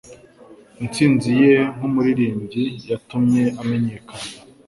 Intsinzi 0.83 1.29
ye 1.41 1.53
nkumuririmbyi 1.75 2.63
yatumye 2.89 3.43
amenyekana. 3.61 4.29